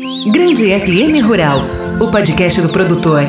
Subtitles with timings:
[0.00, 1.60] Grande FM Rural,
[2.00, 3.22] o podcast do produtor.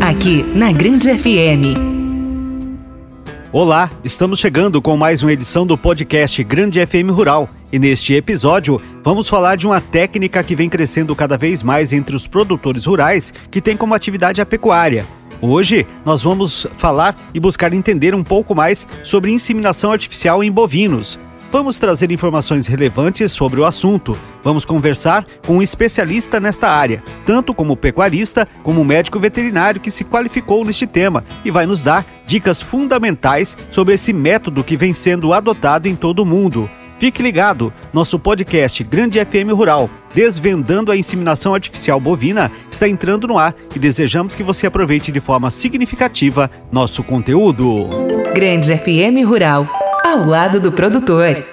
[0.00, 1.76] Aqui na Grande FM.
[3.52, 7.50] Olá, estamos chegando com mais uma edição do podcast Grande FM Rural.
[7.70, 12.16] E neste episódio, vamos falar de uma técnica que vem crescendo cada vez mais entre
[12.16, 15.06] os produtores rurais que tem como atividade a pecuária.
[15.42, 21.18] Hoje, nós vamos falar e buscar entender um pouco mais sobre inseminação artificial em bovinos.
[21.50, 24.16] Vamos trazer informações relevantes sobre o assunto.
[24.44, 30.04] Vamos conversar com um especialista nesta área, tanto como pecuarista como médico veterinário que se
[30.04, 35.32] qualificou neste tema e vai nos dar dicas fundamentais sobre esse método que vem sendo
[35.32, 36.68] adotado em todo o mundo.
[36.98, 43.38] Fique ligado, nosso podcast Grande FM Rural, desvendando a inseminação artificial bovina, está entrando no
[43.38, 47.88] ar e desejamos que você aproveite de forma significativa nosso conteúdo.
[48.34, 49.77] Grande FM Rural
[50.18, 51.44] ao lado do produtor.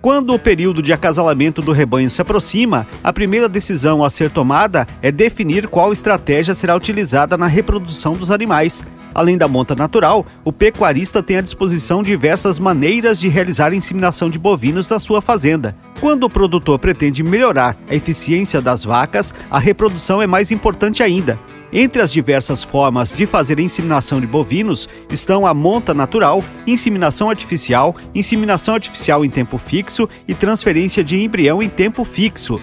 [0.00, 4.86] Quando o período de acasalamento do rebanho se aproxima, a primeira decisão a ser tomada
[5.02, 8.82] é definir qual estratégia será utilizada na reprodução dos animais.
[9.14, 14.30] Além da monta natural, o pecuarista tem à disposição diversas maneiras de realizar a inseminação
[14.30, 15.76] de bovinos na sua fazenda.
[16.00, 21.38] Quando o produtor pretende melhorar a eficiência das vacas, a reprodução é mais importante ainda.
[21.78, 27.94] Entre as diversas formas de fazer inseminação de bovinos estão a monta natural, inseminação artificial,
[28.14, 32.58] inseminação artificial em tempo fixo e transferência de embrião em tempo fixo.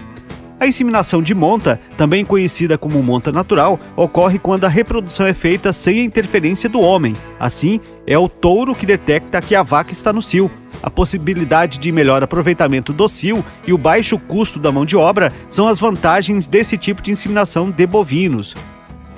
[0.58, 5.72] A inseminação de monta, também conhecida como monta natural, ocorre quando a reprodução é feita
[5.72, 7.14] sem a interferência do homem.
[7.38, 7.78] Assim,
[8.08, 10.50] é o touro que detecta que a vaca está no cio.
[10.82, 15.32] A possibilidade de melhor aproveitamento do cio e o baixo custo da mão de obra
[15.48, 18.56] são as vantagens desse tipo de inseminação de bovinos.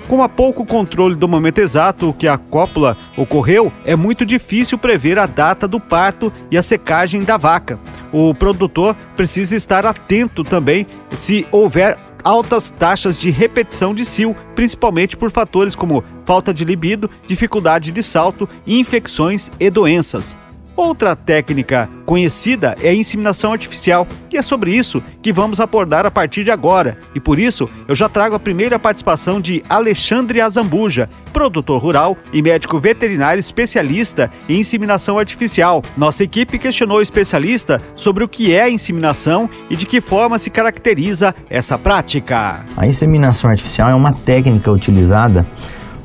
[0.07, 5.19] Com a pouco controle do momento exato que a cópula ocorreu, é muito difícil prever
[5.19, 7.77] a data do parto e a secagem da vaca.
[8.13, 15.17] O produtor precisa estar atento também se houver altas taxas de repetição de cio, principalmente
[15.17, 20.37] por fatores como falta de libido, dificuldade de salto, infecções e doenças.
[20.77, 26.11] Outra técnica conhecida é a inseminação artificial, e é sobre isso que vamos abordar a
[26.11, 26.99] partir de agora.
[27.15, 32.43] E por isso, eu já trago a primeira participação de Alexandre Azambuja, produtor rural e
[32.43, 35.81] médico veterinário especialista em inseminação artificial.
[35.97, 40.37] Nossa equipe questionou o especialista sobre o que é a inseminação e de que forma
[40.37, 42.63] se caracteriza essa prática.
[42.77, 45.43] A inseminação artificial é uma técnica utilizada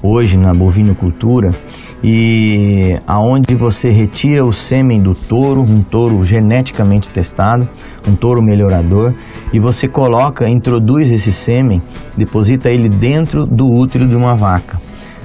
[0.02, 1.50] hoje na bovinocultura
[2.02, 7.68] e aonde você retira o sêmen do touro, um touro geneticamente testado,
[8.08, 9.14] um touro melhorador,
[9.52, 11.80] e você coloca, introduz esse sêmen,
[12.16, 14.80] deposita ele dentro do útero de uma vaca.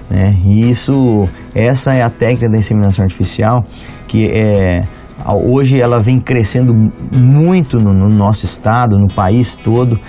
[0.10, 0.40] Né?
[0.46, 3.64] E isso, essa é a técnica da inseminação artificial
[4.08, 4.84] que é
[5.26, 6.74] hoje ela vem crescendo
[7.12, 10.00] muito no, no nosso estado, no país todo,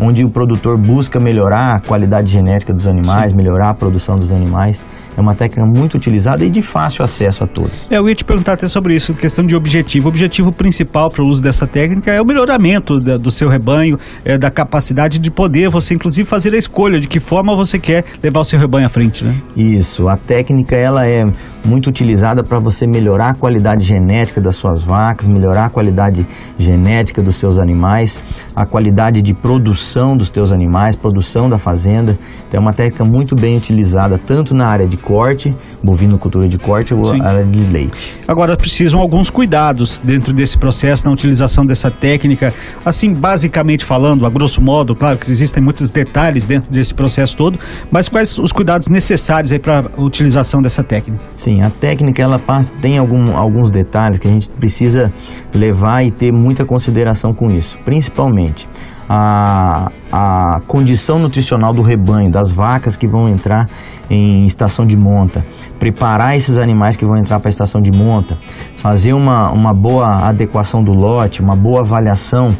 [0.00, 3.36] onde o produtor busca melhorar a qualidade genética dos animais, Sim.
[3.36, 4.84] melhorar a produção dos animais.
[5.16, 7.72] É uma técnica muito utilizada e de fácil acesso a todos.
[7.90, 10.06] É, eu ia te perguntar até sobre isso, questão de objetivo.
[10.06, 13.96] O objetivo principal para o uso dessa técnica é o melhoramento da, do seu rebanho,
[14.24, 18.04] é, da capacidade de poder você, inclusive, fazer a escolha de que forma você quer
[18.22, 19.36] levar o seu rebanho à frente, né?
[19.56, 20.08] Isso.
[20.08, 21.22] A técnica ela é
[21.64, 26.26] muito utilizada para você melhorar a qualidade genética das suas vacas, melhorar a qualidade
[26.58, 28.20] genética dos seus animais,
[28.54, 32.16] a qualidade de produção dos teus animais, produção da fazenda.
[32.56, 37.04] É uma técnica muito bem utilizada tanto na área de corte, bovinocultura de corte ou
[37.04, 37.20] Sim.
[37.20, 38.16] área de leite.
[38.26, 42.54] Agora precisam alguns cuidados dentro desse processo na utilização dessa técnica.
[42.82, 47.58] Assim, basicamente falando, a grosso modo, claro que existem muitos detalhes dentro desse processo todo,
[47.90, 51.22] mas quais os cuidados necessários aí para a utilização dessa técnica?
[51.34, 55.12] Sim, a técnica ela passa, tem algum, alguns detalhes que a gente precisa
[55.54, 58.66] levar e ter muita consideração com isso, principalmente
[59.08, 63.68] a, a condição nutricional do rebanho, das vacas que vão entrar
[64.10, 65.44] em estação de monta,
[65.78, 68.36] preparar esses animais que vão entrar para a estação de monta,
[68.76, 72.54] fazer uma, uma boa adequação do lote, uma boa avaliação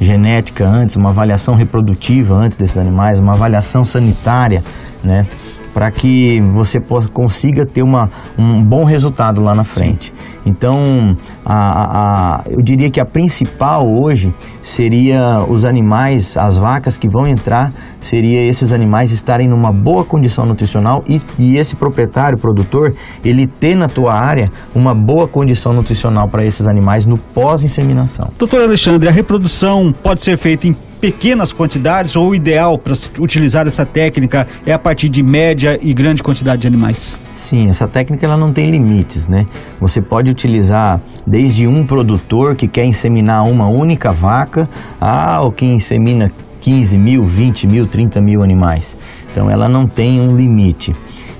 [0.00, 4.62] genética antes, uma avaliação reprodutiva antes desses animais, uma avaliação sanitária,
[5.04, 5.26] né?
[5.72, 8.08] Para que você possa, consiga ter uma,
[8.38, 10.12] um bom resultado lá na frente.
[10.12, 10.40] Sim.
[10.46, 11.14] Então,
[11.44, 14.32] a, a, eu diria que a principal hoje
[14.62, 20.46] seria os animais, as vacas que vão entrar, seria esses animais estarem numa boa condição
[20.46, 22.94] nutricional e, e esse proprietário, produtor,
[23.24, 28.28] ele ter na tua área uma boa condição nutricional para esses animais no pós-inseminação.
[28.38, 33.66] Doutor Alexandre, a reprodução pode ser feita em pequenas quantidades ou o ideal para utilizar
[33.66, 37.18] essa técnica é a partir de média e grande quantidade de animais?
[37.32, 39.46] Sim, essa técnica ela não tem limites, né?
[39.80, 44.68] Você pode utilizar desde um produtor que quer inseminar uma única vaca,
[45.00, 46.30] ao que insemina
[46.60, 48.96] 15 mil, 20 mil, 30 mil animais.
[49.32, 50.94] Então ela não tem um limite.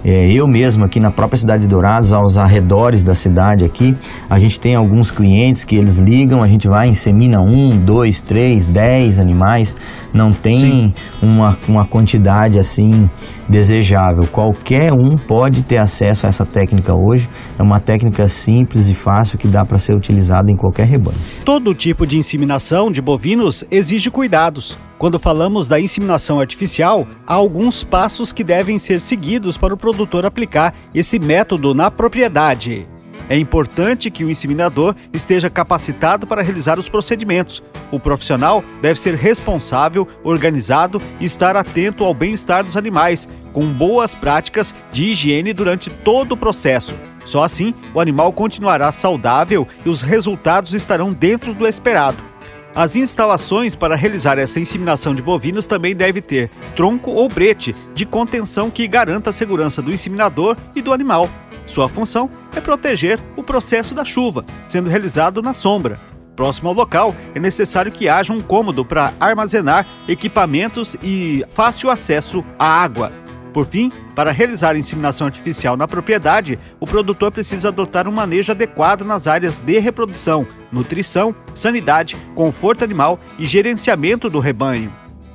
[0.05, 3.94] É, eu mesmo aqui na própria cidade de Dourados, aos arredores da cidade aqui,
[4.29, 8.67] a gente tem alguns clientes que eles ligam, a gente vai, insemina um, dois, três,
[8.67, 9.76] dez animais,
[10.12, 10.93] não tem
[11.23, 13.08] uma, uma quantidade assim
[13.49, 14.25] desejável.
[14.31, 17.29] Qualquer um pode ter acesso a essa técnica hoje.
[17.58, 21.19] É uma técnica simples e fácil que dá para ser utilizada em qualquer rebanho.
[21.44, 24.79] Todo tipo de inseminação de bovinos exige cuidados.
[25.00, 30.26] Quando falamos da inseminação artificial, há alguns passos que devem ser seguidos para o produtor
[30.26, 32.87] aplicar esse método na propriedade.
[33.26, 37.62] É importante que o inseminador esteja capacitado para realizar os procedimentos.
[37.91, 44.14] O profissional deve ser responsável, organizado e estar atento ao bem-estar dos animais, com boas
[44.14, 46.94] práticas de higiene durante todo o processo.
[47.25, 52.29] Só assim, o animal continuará saudável e os resultados estarão dentro do esperado.
[52.75, 58.06] As instalações para realizar essa inseminação de bovinos também devem ter tronco ou brete de
[58.06, 61.28] contenção que garanta a segurança do inseminador e do animal.
[61.67, 65.99] Sua função é proteger o processo da chuva, sendo realizado na sombra.
[66.37, 72.44] Próximo ao local, é necessário que haja um cômodo para armazenar equipamentos e fácil acesso
[72.58, 73.12] à água.
[73.52, 79.02] Por fim, para realizar inseminação artificial na propriedade, o produtor precisa adotar um manejo adequado
[79.02, 84.93] nas áreas de reprodução, nutrição, sanidade, conforto animal e gerenciamento do rebanho.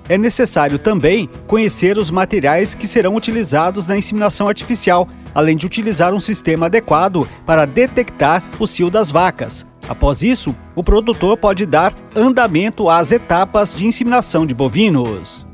[0.07, 6.13] É necessário também conhecer os materiais que serão utilizados na inseminação artificial, além de utilizar
[6.13, 9.65] um sistema adequado para detectar o cio das vacas.
[9.89, 15.45] Após isso, o produtor pode dar andamento às etapas de inseminação de bovinos.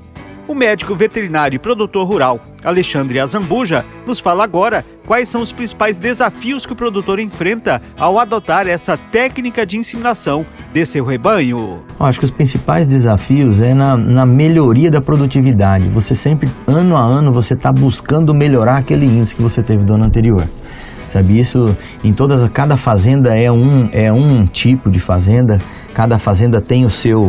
[0.47, 5.97] O médico veterinário e produtor rural Alexandre Azambuja nos fala agora quais são os principais
[5.97, 11.83] desafios que o produtor enfrenta ao adotar essa técnica de inseminação de seu rebanho.
[11.99, 15.89] Acho que os principais desafios é na, na melhoria da produtividade.
[15.89, 19.93] Você sempre, ano a ano, você está buscando melhorar aquele índice que você teve do
[19.93, 20.47] ano anterior
[21.09, 21.75] sabe isso
[22.05, 25.59] em todas cada fazenda é um é um tipo de fazenda
[25.93, 27.27] cada fazenda tem o seu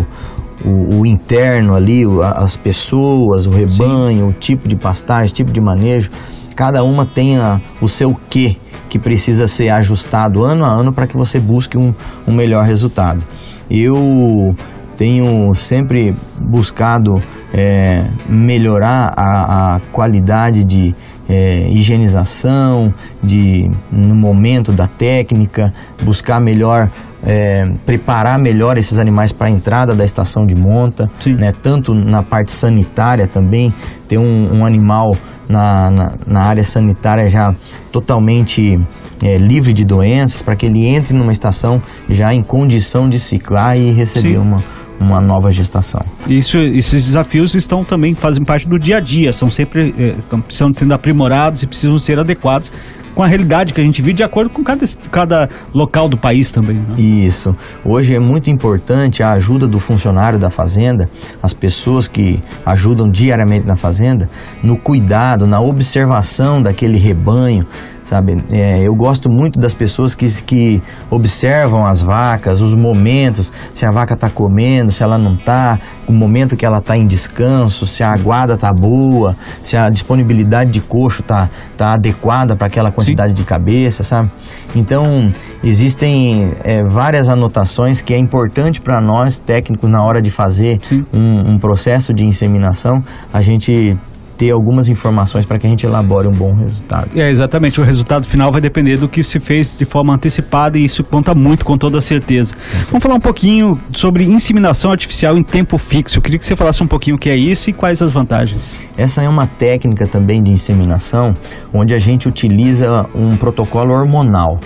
[0.64, 4.28] o, o interno ali, o, as pessoas, o rebanho, Sim.
[4.28, 6.10] o tipo de pastagem, tipo de manejo,
[6.54, 8.56] cada uma tem a, o seu quê
[8.88, 11.94] que precisa ser ajustado ano a ano para que você busque um,
[12.26, 13.24] um melhor resultado.
[13.70, 14.54] Eu
[14.98, 17.18] tenho sempre buscado
[17.54, 20.94] é, melhorar a, a, qualidade de
[21.28, 22.92] é, higienização,
[23.22, 25.72] de no momento da técnica,
[26.02, 26.90] buscar melhor
[27.24, 31.52] é, preparar melhor esses animais para a entrada da estação de monta, né?
[31.62, 33.72] tanto na parte sanitária também,
[34.08, 35.16] ter um, um animal
[35.48, 37.54] na, na, na, área sanitária já
[37.90, 38.78] totalmente
[39.22, 43.76] é, livre de doenças, para que ele entre numa estação já em condição de ciclar
[43.76, 44.62] e receber uma,
[45.00, 46.04] uma nova gestação.
[46.26, 50.40] Isso, esses desafios estão também fazem parte do dia a dia, são sempre é, estão
[50.40, 52.70] precisando sendo aprimorados e precisam ser adequados
[53.14, 56.50] com a realidade que a gente vive de acordo com cada, cada local do país
[56.50, 56.76] também.
[56.76, 56.96] Né?
[56.98, 57.54] Isso.
[57.84, 61.08] Hoje é muito importante a ajuda do funcionário da fazenda,
[61.42, 64.28] as pessoas que ajudam diariamente na fazenda,
[64.62, 67.66] no cuidado, na observação daquele rebanho,
[68.04, 68.36] sabe?
[68.50, 73.90] É, eu gosto muito das pessoas que, que observam as vacas, os momentos, se a
[73.90, 78.02] vaca está comendo, se ela não está, o momento que ela está em descanso, se
[78.02, 83.34] a aguada está boa, se a disponibilidade de coxo está tá adequada para aquela quantidade
[83.34, 83.42] Sim.
[83.42, 84.30] de cabeça, sabe?
[84.74, 85.30] Então,
[85.62, 90.80] existem é, várias anotações que é importante para nós, técnicos, na hora de fazer
[91.12, 93.00] um, um processo de inseminação,
[93.32, 93.96] a gente
[94.36, 97.10] ter algumas informações para que a gente elabore um bom resultado.
[97.14, 97.80] É, exatamente.
[97.80, 101.34] O resultado final vai depender do que se fez de forma antecipada e isso conta
[101.34, 102.54] muito, com toda certeza.
[102.86, 106.18] Vamos falar um pouquinho sobre inseminação artificial em tempo fixo.
[106.18, 108.76] Eu queria que você falasse um pouquinho o que é isso e quais as vantagens.
[108.96, 111.34] Essa é uma técnica também de inseminação
[111.72, 114.58] onde a gente utiliza um protocolo hormonal,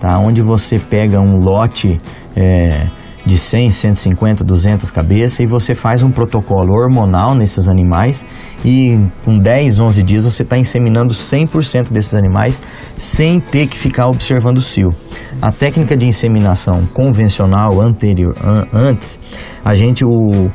[0.00, 0.18] tá?
[0.18, 1.96] onde você pega um lote.
[2.34, 2.86] É,
[3.26, 8.24] de 100, 150, 200 cabeças e você faz um protocolo hormonal nesses animais
[8.64, 12.62] e com 10, 11 dias você está inseminando 100% desses animais
[12.96, 14.92] sem ter que ficar observando o cio.
[15.42, 19.18] A técnica de inseminação convencional anterior, an, antes,
[19.64, 20.48] a gente o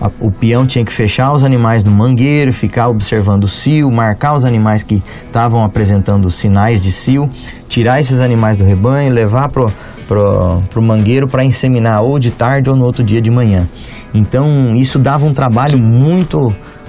[0.00, 4.34] a, o peão tinha que fechar os animais no mangueiro, ficar observando o cio, marcar
[4.34, 7.28] os animais que estavam apresentando sinais de cio,
[7.68, 12.76] tirar esses animais do rebanho, levar para o mangueiro para inseminar ou de tarde ou
[12.76, 13.68] no outro dia de manhã.
[14.14, 16.48] Então isso dava um trabalho muito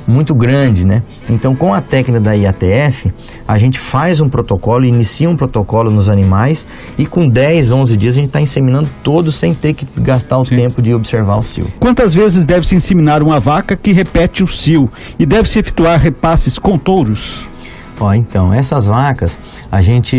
[0.09, 1.03] muito grande, né?
[1.29, 3.11] Então, com a técnica da IATF,
[3.47, 6.65] a gente faz um protocolo, inicia um protocolo nos animais
[6.97, 10.45] e com 10, 11 dias a gente está inseminando todos sem ter que gastar o
[10.45, 10.55] Sim.
[10.55, 11.67] tempo de observar o cio.
[11.79, 15.99] Quantas vezes deve se inseminar uma vaca que repete o cio e deve se efetuar
[15.99, 17.47] repasses com touros?
[17.99, 19.37] Ó, então, essas vacas,
[19.71, 20.17] a gente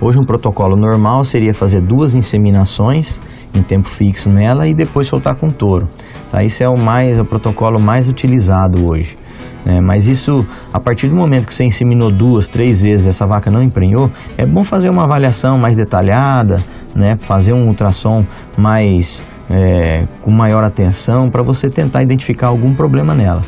[0.00, 3.20] hoje um protocolo normal seria fazer duas inseminações
[3.54, 5.88] em tempo fixo nela e depois soltar com touro.
[6.30, 6.42] Tá?
[6.42, 9.16] Isso é o mais o protocolo mais utilizado hoje.
[9.64, 9.80] Né?
[9.80, 13.62] Mas isso, a partir do momento que você inseminou duas, três vezes essa vaca não
[13.62, 16.62] emprenhou, é bom fazer uma avaliação mais detalhada,
[16.94, 17.16] né?
[17.16, 18.24] fazer um ultrassom
[18.56, 23.42] mais é, com maior atenção para você tentar identificar algum problema nela.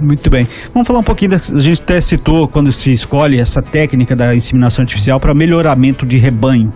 [0.00, 0.46] Muito bem.
[0.72, 4.34] Vamos falar um pouquinho, da, a gente até citou quando se escolhe essa técnica da
[4.34, 6.72] inseminação artificial para melhoramento de rebanho.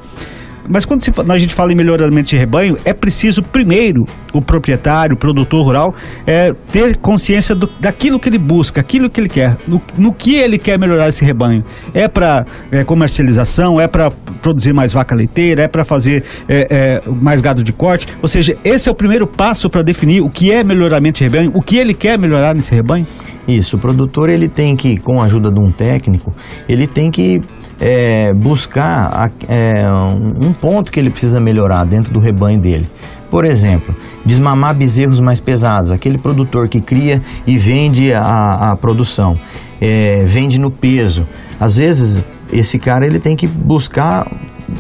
[0.69, 5.15] Mas quando se, a gente fala em melhoramento de rebanho, é preciso primeiro o proprietário,
[5.15, 5.95] o produtor rural,
[6.27, 10.35] é, ter consciência do, daquilo que ele busca, aquilo que ele quer, no, no que
[10.35, 11.65] ele quer melhorar esse rebanho.
[11.95, 14.11] É para é, comercialização, é para
[14.43, 18.07] produzir mais vaca leiteira, é para fazer é, é, mais gado de corte.
[18.21, 21.51] Ou seja, esse é o primeiro passo para definir o que é melhoramento de rebanho,
[21.55, 23.07] o que ele quer melhorar nesse rebanho.
[23.47, 26.35] Isso, o produtor ele tem que, com a ajuda de um técnico,
[26.69, 27.41] ele tem que
[27.81, 32.87] é, buscar é, um ponto que ele precisa melhorar dentro do rebanho dele.
[33.31, 33.95] Por exemplo,
[34.25, 39.35] desmamar bezerros mais pesados, aquele produtor que cria e vende a, a produção,
[39.81, 41.25] é, vende no peso.
[41.61, 44.27] Às vezes, esse cara ele tem que buscar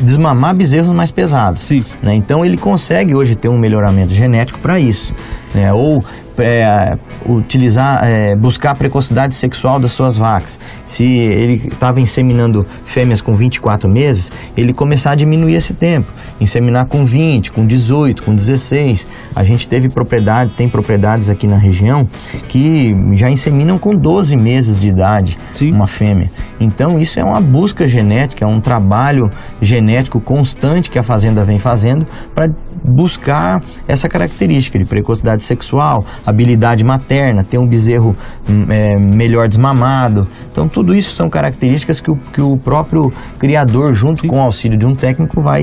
[0.00, 1.68] desmamar bezerros mais pesados.
[2.02, 2.14] Né?
[2.14, 5.14] Então ele consegue hoje ter um melhoramento genético para isso.
[5.54, 5.72] Né?
[5.72, 6.00] Ou
[6.40, 10.58] é, utilizar, é, buscar a precocidade sexual das suas vacas.
[10.84, 16.06] Se ele estava inseminando fêmeas com 24 meses, ele começar a diminuir esse tempo.
[16.40, 19.06] Inseminar com 20, com 18, com 16.
[19.34, 22.06] A gente teve propriedade, tem propriedades aqui na região
[22.48, 25.72] que já inseminam com 12 meses de idade Sim.
[25.72, 26.30] uma fêmea.
[26.60, 29.28] Então isso é uma busca genética, é um trabalho
[29.60, 32.48] genético constante que a fazenda vem fazendo para
[32.84, 38.14] buscar essa característica de precocidade sexual, habilidade materna, ter um bezerro
[38.48, 40.26] hum, é, melhor desmamado.
[40.50, 44.28] Então, tudo isso são características que o, que o próprio criador, junto Sim.
[44.28, 45.62] com o auxílio de um técnico, vai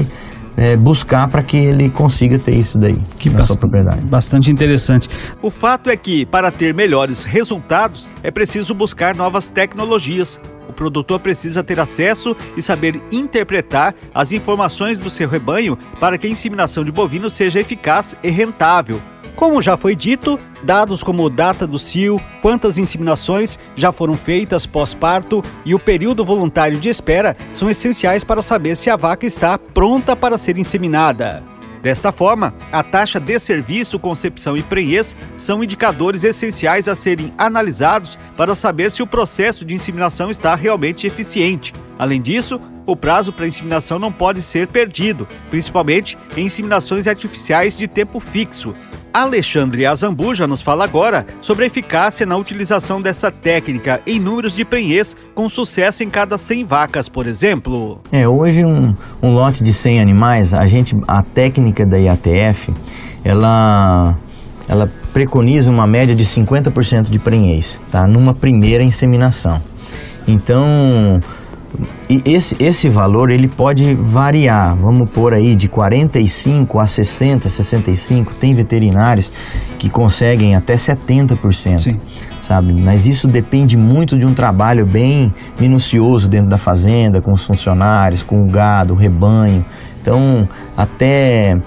[0.57, 4.01] é, buscar para que ele consiga ter isso daí que na sua propriedade.
[4.01, 5.09] Bastante interessante.
[5.41, 10.39] O fato é que, para ter melhores resultados, é preciso buscar novas tecnologias.
[10.67, 16.27] O produtor precisa ter acesso e saber interpretar as informações do seu rebanho para que
[16.27, 18.99] a inseminação de bovino seja eficaz e rentável.
[19.35, 25.43] Como já foi dito, dados como data do cio, quantas inseminações já foram feitas pós-parto
[25.65, 30.15] e o período voluntário de espera são essenciais para saber se a vaca está pronta
[30.15, 31.43] para ser inseminada.
[31.85, 38.17] Desta forma, a taxa de serviço, concepção e prenhez são indicadores essenciais a serem analisados
[38.35, 41.75] para saber se o processo de inseminação está realmente eficiente.
[41.99, 47.87] Além disso, o prazo para inseminação não pode ser perdido, principalmente em inseminações artificiais de
[47.87, 48.73] tempo fixo.
[49.15, 54.65] Alexandre Azambuja nos fala agora sobre a eficácia na utilização dessa técnica em números de
[54.65, 58.01] prenhez com sucesso em cada 100 vacas, por exemplo.
[58.11, 58.93] É, hoje um,
[59.23, 62.73] um lote de 100 animais, a gente, a técnica da IATF,
[63.23, 64.17] ela,
[64.67, 68.05] ela preconiza uma média de 50% de prenhez, tá?
[68.05, 69.61] Numa primeira inseminação.
[70.27, 71.21] Então,
[72.09, 78.33] e esse, esse valor ele pode variar, vamos pôr aí de 45 a 60, 65,
[78.35, 79.31] tem veterinários
[79.77, 81.99] que conseguem até 70%, Sim.
[82.41, 82.73] sabe?
[82.73, 88.23] Mas isso depende muito de um trabalho bem minucioso dentro da fazenda, com os funcionários,
[88.23, 89.65] com o gado, o rebanho.
[90.01, 91.57] Então, até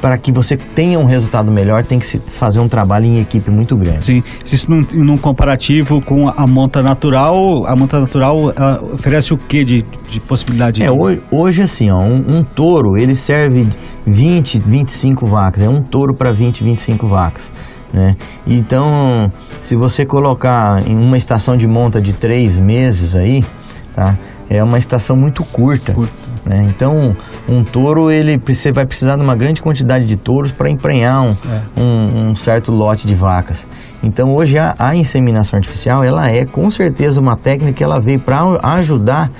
[0.00, 3.50] para que você tenha um resultado melhor, tem que se fazer um trabalho em equipe
[3.50, 4.06] muito grande.
[4.06, 8.52] Sim, isso num, num comparativo com a monta natural, a monta natural
[8.92, 10.82] oferece o que de, de possibilidade?
[10.82, 13.68] É, hoje, hoje assim, ó, um, um, touro, ele serve
[14.06, 17.52] 20, 25 vacas, é um touro para 20, 25 vacas.
[17.92, 18.14] Né?
[18.46, 19.30] Então,
[19.60, 23.44] se você colocar em uma estação de monta de três meses aí,
[23.94, 24.16] tá?
[24.48, 25.92] É uma estação muito curta.
[25.92, 26.19] curta.
[26.44, 26.66] Né?
[26.68, 27.14] Então,
[27.48, 31.30] um touro, ele você vai precisar de uma grande quantidade de touros para emprenhar um,
[31.30, 31.62] é.
[31.76, 33.66] um, um, certo lote de vacas.
[34.02, 38.18] Então, hoje a, a, inseminação artificial, ela é com certeza uma técnica que ela veio
[38.18, 39.30] para ajudar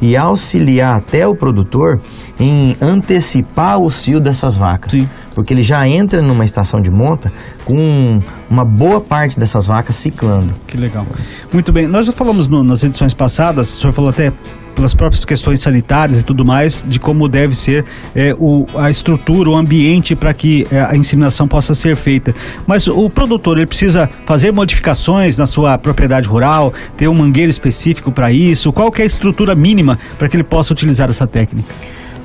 [0.00, 2.00] e auxiliar até o produtor
[2.38, 4.92] em antecipar o cio dessas vacas.
[4.92, 5.08] Sim.
[5.34, 7.32] Porque ele já entra numa estação de monta
[7.64, 10.52] com uma boa parte dessas vacas ciclando.
[10.66, 11.06] Que legal.
[11.52, 11.86] Muito bem.
[11.86, 14.32] Nós já falamos no, nas edições passadas, o senhor falou até
[14.78, 19.50] pelas próprias questões sanitárias e tudo mais, de como deve ser é, o, a estrutura,
[19.50, 22.32] o ambiente para que é, a inseminação possa ser feita.
[22.64, 28.12] Mas o produtor ele precisa fazer modificações na sua propriedade rural, ter um mangueiro específico
[28.12, 28.72] para isso.
[28.72, 31.74] Qual que é a estrutura mínima para que ele possa utilizar essa técnica?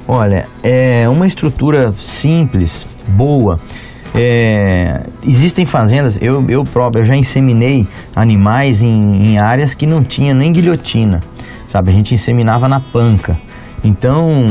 [0.08, 3.60] Olha, é uma estrutura simples, boa.
[4.14, 10.04] É, existem fazendas, eu, eu próprio eu já inseminei animais em, em áreas que não
[10.04, 11.20] tinha nem guilhotina,
[11.74, 11.90] sabe?
[11.90, 13.36] A gente inseminava na panca.
[13.84, 14.46] Então,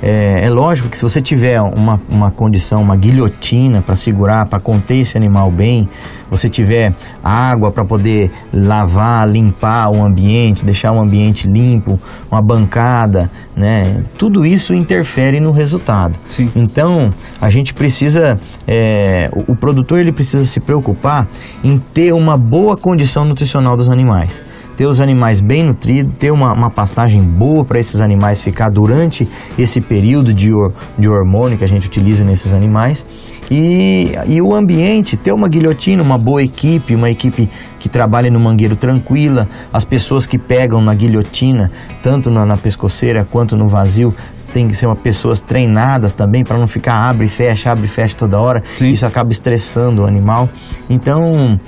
[0.00, 4.60] é, é, lógico que se você tiver uma, uma condição, uma guilhotina para segurar, para
[4.60, 5.88] conter esse animal bem,
[6.30, 11.98] você tiver água para poder lavar, limpar o ambiente, deixar o ambiente limpo,
[12.30, 14.04] uma bancada, né?
[14.16, 16.16] Tudo isso interfere no resultado.
[16.28, 16.48] Sim.
[16.54, 21.26] Então, a gente precisa, é, o, o produtor ele precisa se preocupar
[21.64, 24.44] em ter uma boa condição nutricional dos animais
[24.76, 29.26] ter os animais bem nutridos, ter uma, uma pastagem boa para esses animais ficar durante
[29.58, 30.50] esse período de,
[30.98, 33.06] de hormônio que a gente utiliza nesses animais.
[33.50, 38.40] E, e o ambiente, ter uma guilhotina, uma boa equipe, uma equipe que trabalha no
[38.40, 41.70] mangueiro tranquila, as pessoas que pegam na guilhotina,
[42.02, 44.12] tanto na, na pescoceira quanto no vazio,
[44.52, 47.88] tem que ser uma pessoas treinadas também para não ficar abre e fecha, abre e
[47.88, 48.62] fecha toda hora.
[48.78, 48.90] Sim.
[48.90, 50.48] Isso acaba estressando o animal.
[50.88, 51.58] Então,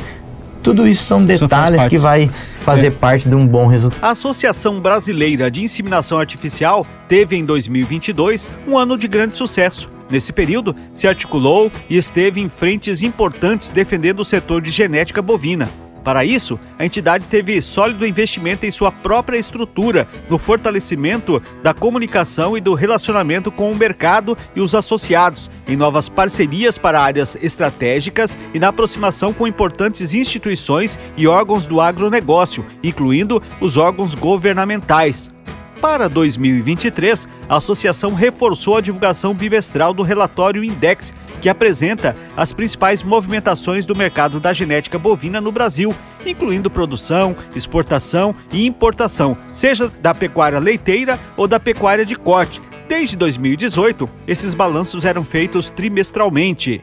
[0.63, 2.91] tudo isso são detalhes que vai fazer é.
[2.91, 4.03] parte de um bom resultado.
[4.03, 9.91] A Associação Brasileira de Inseminação Artificial teve em 2022 um ano de grande sucesso.
[10.11, 15.69] Nesse período, se articulou e esteve em frentes importantes defendendo o setor de genética bovina.
[16.09, 22.57] Para isso, a entidade teve sólido investimento em sua própria estrutura, no fortalecimento da comunicação
[22.57, 28.39] e do relacionamento com o mercado e os associados, em novas parcerias para áreas estratégicas
[28.55, 35.31] e na aproximação com importantes instituições e órgãos do agronegócio, incluindo os órgãos governamentais.
[35.81, 43.05] Para 2023, a associação reforçou a divulgação bimestral do relatório Index, que apresenta as principais
[43.05, 45.95] movimentações do mercado da genética bovina no Brasil,
[46.27, 52.61] incluindo produção, exportação e importação, seja da pecuária leiteira ou da pecuária de corte.
[52.89, 56.83] Desde 2018, esses balanços eram feitos trimestralmente.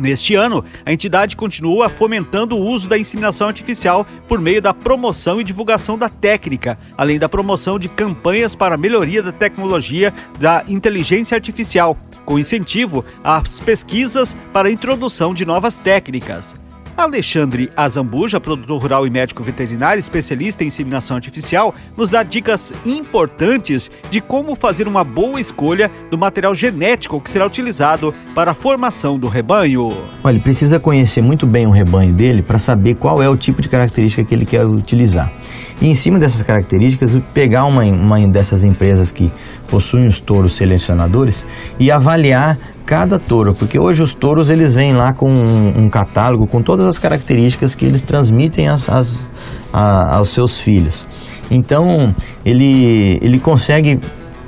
[0.00, 5.38] Neste ano, a entidade continua fomentando o uso da inseminação artificial por meio da promoção
[5.38, 10.64] e divulgação da técnica, além da promoção de campanhas para a melhoria da tecnologia da
[10.66, 16.56] inteligência artificial, com incentivo às pesquisas para a introdução de novas técnicas.
[16.96, 23.90] Alexandre Azambuja, produtor rural e médico veterinário, especialista em inseminação artificial, nos dá dicas importantes
[24.10, 29.18] de como fazer uma boa escolha do material genético que será utilizado para a formação
[29.18, 29.96] do rebanho.
[30.22, 33.62] Olha, ele precisa conhecer muito bem o rebanho dele para saber qual é o tipo
[33.62, 35.32] de característica que ele quer utilizar.
[35.80, 39.32] E em cima dessas características, pegar uma, uma dessas empresas que
[39.68, 41.46] possuem os touros selecionadores
[41.78, 42.58] e avaliar
[42.90, 46.84] cada touro, porque hoje os touros eles vêm lá com um, um catálogo com todas
[46.86, 49.28] as características que eles transmitem as, as,
[49.72, 51.06] a, aos seus filhos.
[51.48, 52.12] Então
[52.44, 54.00] ele, ele consegue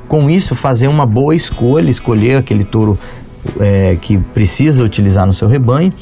[0.08, 2.98] com isso fazer uma boa escolha, escolher aquele touro
[3.60, 5.92] é, que precisa utilizar no seu rebanho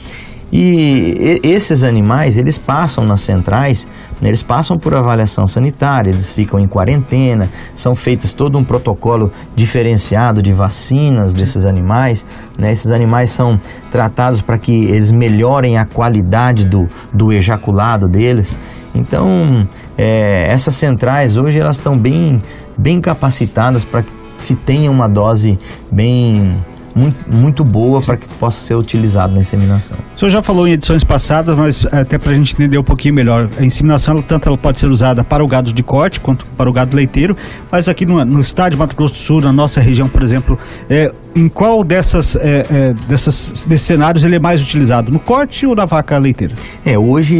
[0.52, 3.86] e esses animais, eles passam nas centrais,
[4.20, 9.30] né, eles passam por avaliação sanitária, eles ficam em quarentena, são feitos todo um protocolo
[9.54, 12.26] diferenciado de vacinas desses animais.
[12.58, 13.56] Né, esses animais são
[13.90, 18.58] tratados para que eles melhorem a qualidade do, do ejaculado deles.
[18.92, 22.42] Então, é, essas centrais hoje elas estão bem,
[22.76, 25.56] bem capacitadas para que se tenha uma dose
[25.92, 26.58] bem
[26.94, 29.96] muito, muito boa para que possa ser utilizado na inseminação.
[30.14, 33.14] O senhor já falou em edições passadas, mas até para a gente entender um pouquinho
[33.14, 36.68] melhor, a inseminação, tanto ela pode ser usada para o gado de corte quanto para
[36.68, 37.36] o gado leiteiro,
[37.70, 40.58] mas aqui no, no estado de Mato Grosso do Sul, na nossa região, por exemplo,
[40.88, 45.66] é, em qual dessas, é, é, dessas, desses cenários ele é mais utilizado, no corte
[45.66, 46.54] ou na vaca leiteira?
[46.84, 47.38] É, hoje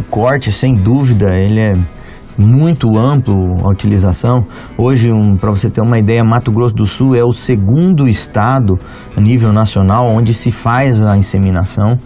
[0.00, 1.72] o corte, sem dúvida, ele é
[2.38, 4.44] muito amplo a utilização.
[4.76, 8.78] Hoje, um, para você ter uma ideia, Mato Grosso do Sul é o segundo estado
[9.16, 11.96] a nível nacional onde se faz a inseminação.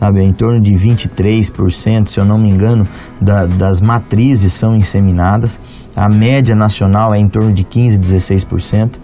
[0.00, 2.84] Sabe, em torno de 23%, se eu não me engano,
[3.20, 5.60] da, das matrizes são inseminadas.
[5.96, 8.98] A média nacional é em torno de 15, 16%.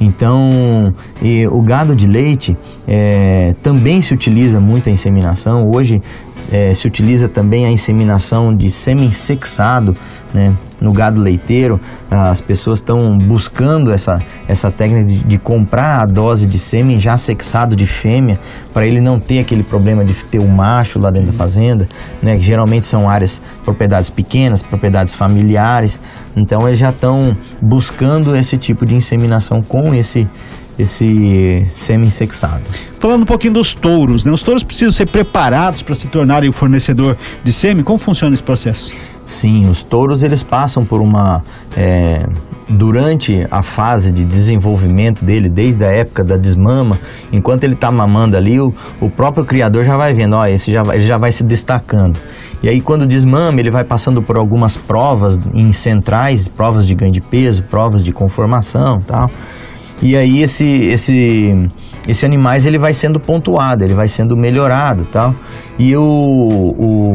[0.00, 0.92] Então,
[1.52, 2.56] o gado de leite
[2.88, 5.70] é, também se utiliza muito a inseminação.
[5.72, 6.00] Hoje,
[6.50, 9.96] é, se utiliza também a inseminação de sêmen sexado,
[10.34, 10.54] né?
[10.80, 11.78] No gado leiteiro,
[12.10, 14.16] as pessoas estão buscando essa,
[14.48, 18.36] essa técnica de, de, comprar a dose de sêmen já sexado de fêmea,
[18.72, 21.88] para ele não ter aquele problema de ter um macho lá dentro da fazenda,
[22.20, 22.36] né?
[22.36, 26.00] Que geralmente são áreas, propriedades pequenas, propriedades familiares.
[26.34, 30.26] Então eles já estão buscando esse tipo de inseminação com esse
[30.78, 32.62] esse semi-sexado.
[32.98, 34.32] Falando um pouquinho dos touros, né?
[34.32, 37.84] Os touros precisam ser preparados para se tornarem o fornecedor de sêmen.
[37.84, 38.96] Como funciona esse processo?
[39.24, 41.42] Sim, os touros eles passam por uma
[41.76, 42.26] é,
[42.68, 46.98] durante a fase de desenvolvimento dele, desde a época da desmama,
[47.32, 50.82] enquanto ele está mamando ali, o, o, próprio criador já vai vendo, ó, esse já
[50.82, 52.18] vai, ele já vai se destacando.
[52.62, 57.12] E aí quando desmama, ele vai passando por algumas provas em centrais, provas de ganho
[57.12, 59.28] de peso, provas de conformação, tal.
[60.02, 61.68] E aí esse esse
[62.06, 65.34] esse animais ele vai sendo pontuado, ele vai sendo melhorado, tal.
[65.78, 67.12] E o, o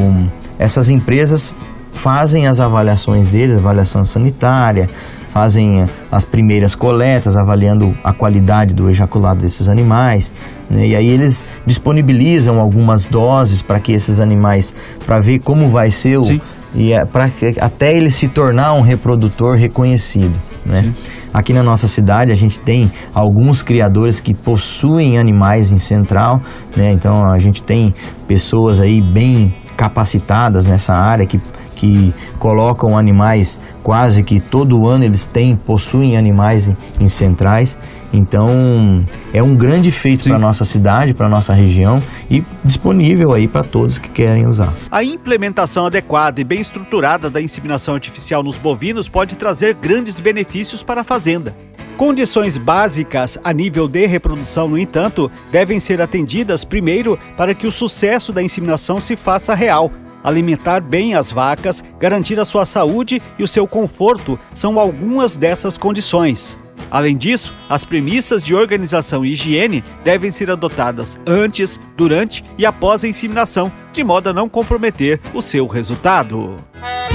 [0.57, 1.53] essas empresas
[1.91, 4.89] fazem as avaliações deles, avaliação sanitária,
[5.31, 10.31] fazem as primeiras coletas, avaliando a qualidade do ejaculado desses animais.
[10.69, 10.87] Né?
[10.87, 14.73] E aí eles disponibilizam algumas doses para que esses animais,
[15.05, 16.41] para ver como vai ser o, Sim.
[16.73, 20.39] e é, para até ele se tornar um reprodutor reconhecido.
[20.67, 20.93] Né?
[21.33, 26.41] Aqui na nossa cidade a gente tem alguns criadores que possuem animais em central,
[26.75, 26.91] né?
[26.91, 27.93] Então a gente tem
[28.27, 31.39] pessoas aí bem capacitadas nessa área que
[31.77, 37.77] que colocam animais quase que todo ano eles têm, possuem animais em, em centrais.
[38.11, 43.63] Então é um grande feito para nossa cidade, para nossa região e disponível aí para
[43.63, 44.73] todos que querem usar.
[44.89, 50.81] A implementação adequada e bem estruturada da inseminação artificial nos bovinos pode trazer grandes benefícios
[50.81, 51.55] para a fazenda.
[51.95, 57.71] Condições básicas a nível de reprodução, no entanto, devem ser atendidas primeiro para que o
[57.71, 59.91] sucesso da inseminação se faça real
[60.27, 65.77] alimentar bem as vacas, garantir a sua saúde e o seu conforto são algumas dessas
[65.77, 66.57] condições.
[66.91, 73.03] Além disso, as premissas de organização e higiene devem ser adotadas antes, durante e após
[73.03, 76.57] a inseminação, de modo a não comprometer o seu resultado.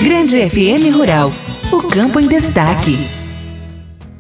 [0.03, 1.31] Grande FM Rural,
[1.70, 3.21] o campo em destaque.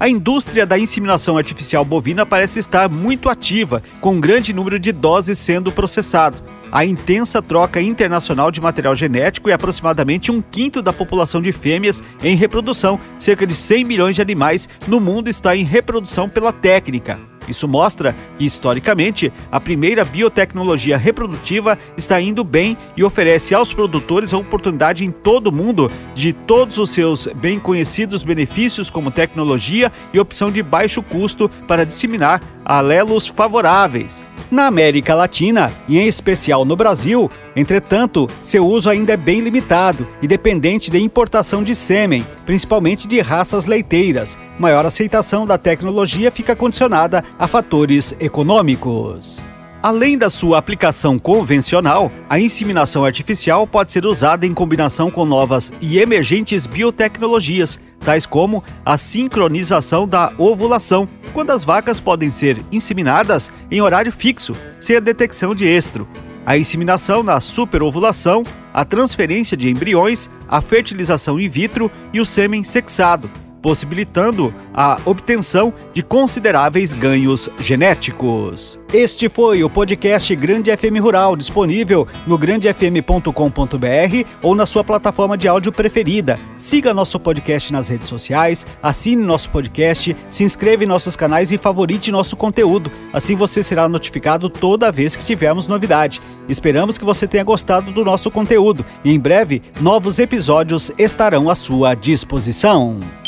[0.02, 4.90] A indústria da inseminação artificial bovina parece estar muito ativa, com um grande número de
[4.90, 10.92] doses sendo processado a intensa troca internacional de material genético e aproximadamente um quinto da
[10.92, 12.98] população de fêmeas em reprodução.
[13.16, 17.20] Cerca de 100 milhões de animais no mundo está em reprodução pela técnica.
[17.48, 24.32] Isso mostra que, historicamente, a primeira biotecnologia reprodutiva está indo bem e oferece aos produtores
[24.32, 29.90] a oportunidade em todo o mundo de todos os seus bem conhecidos benefícios, como tecnologia
[30.12, 34.24] e opção de baixo custo para disseminar alelos favoráveis.
[34.50, 40.06] Na América Latina, e em especial no Brasil, entretanto, seu uso ainda é bem limitado
[40.20, 44.38] e dependente de importação de sêmen, principalmente de raças leiteiras.
[44.58, 49.42] Maior aceitação da tecnologia fica condicionada a fatores econômicos.
[49.82, 55.72] Além da sua aplicação convencional, a inseminação artificial pode ser usada em combinação com novas
[55.80, 63.50] e emergentes biotecnologias, tais como a sincronização da ovulação, quando as vacas podem ser inseminadas
[63.72, 66.06] em horário fixo, sem a detecção de estro,
[66.44, 72.64] a inseminação na superovulação, a transferência de embriões, a fertilização in vitro e o sêmen
[72.64, 73.30] sexado,
[73.62, 78.78] possibilitando a obtenção de consideráveis ganhos genéticos.
[78.92, 85.48] Este foi o podcast Grande FM Rural, disponível no grandefm.com.br ou na sua plataforma de
[85.48, 86.38] áudio preferida.
[86.58, 91.56] Siga nosso podcast nas redes sociais, assine nosso podcast, se inscreva em nossos canais e
[91.56, 92.90] favorite nosso conteúdo.
[93.12, 96.20] Assim você será notificado toda vez que tivermos novidade.
[96.48, 101.54] Esperamos que você tenha gostado do nosso conteúdo e em breve novos episódios estarão à
[101.54, 103.21] sua disposição.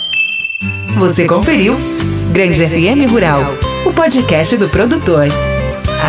[0.99, 1.77] Você conferiu
[2.33, 3.43] Grande FM Rural,
[3.87, 5.29] o podcast do produtor.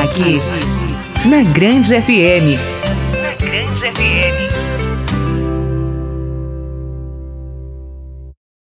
[0.01, 0.41] Aqui,
[1.25, 2.59] na Grande FM.
[3.21, 4.74] Na Grande FM.